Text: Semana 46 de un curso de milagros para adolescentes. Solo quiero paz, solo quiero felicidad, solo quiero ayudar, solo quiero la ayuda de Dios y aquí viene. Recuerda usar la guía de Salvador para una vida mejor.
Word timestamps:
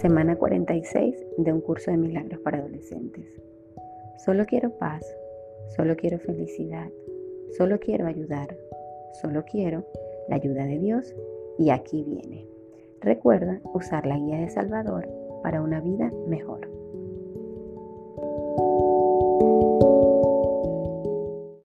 Semana 0.00 0.34
46 0.34 1.26
de 1.36 1.52
un 1.52 1.60
curso 1.60 1.90
de 1.90 1.98
milagros 1.98 2.40
para 2.40 2.56
adolescentes. 2.56 3.26
Solo 4.24 4.46
quiero 4.46 4.70
paz, 4.78 5.04
solo 5.76 5.94
quiero 5.94 6.18
felicidad, 6.18 6.88
solo 7.58 7.78
quiero 7.78 8.06
ayudar, 8.06 8.56
solo 9.20 9.44
quiero 9.44 9.84
la 10.30 10.36
ayuda 10.36 10.64
de 10.64 10.78
Dios 10.78 11.14
y 11.58 11.68
aquí 11.68 12.02
viene. 12.02 12.46
Recuerda 13.02 13.60
usar 13.74 14.06
la 14.06 14.16
guía 14.16 14.38
de 14.38 14.48
Salvador 14.48 15.06
para 15.42 15.60
una 15.60 15.82
vida 15.82 16.10
mejor. 16.26 16.66